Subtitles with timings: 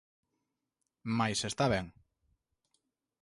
[1.17, 1.85] Mais está ben.